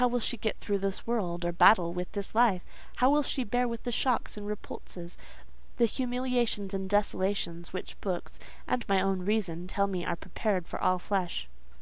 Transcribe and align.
"How 0.00 0.08
will 0.08 0.18
she 0.20 0.38
get 0.38 0.56
through 0.60 0.78
this 0.78 1.06
world, 1.06 1.44
or 1.44 1.52
battle 1.52 1.92
with 1.92 2.12
this 2.12 2.34
life? 2.34 2.64
How 2.96 3.10
will 3.10 3.22
she 3.22 3.44
bear 3.44 3.68
the 3.68 3.92
shocks 3.92 4.38
and 4.38 4.46
repulses, 4.46 5.18
the 5.76 5.84
humiliations 5.84 6.72
and 6.72 6.88
desolations, 6.88 7.70
which 7.70 8.00
books, 8.00 8.40
and 8.66 8.88
my 8.88 9.02
own 9.02 9.26
reason, 9.26 9.66
tell 9.66 9.86
me 9.86 10.06
are 10.06 10.16
prepared 10.16 10.66
for 10.66 10.82
all 10.82 10.98
flesh?" 10.98 11.50